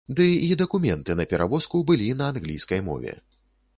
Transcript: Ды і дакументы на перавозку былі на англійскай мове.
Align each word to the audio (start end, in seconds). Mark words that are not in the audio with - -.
Ды 0.19 0.25
і 0.45 0.47
дакументы 0.61 1.17
на 1.19 1.27
перавозку 1.33 1.81
былі 1.91 2.07
на 2.23 2.31
англійскай 2.33 2.81
мове. 2.89 3.13